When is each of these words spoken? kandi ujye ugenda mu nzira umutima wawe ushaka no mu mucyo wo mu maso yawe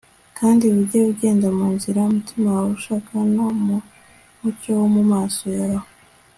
kandi 0.37 0.63
ujye 0.79 0.99
ugenda 1.11 1.47
mu 1.57 1.67
nzira 1.75 1.99
umutima 2.09 2.47
wawe 2.55 2.71
ushaka 2.77 3.13
no 3.35 3.45
mu 3.65 3.77
mucyo 4.39 4.69
wo 4.79 4.87
mu 4.95 5.03
maso 5.11 5.45
yawe 5.59 5.89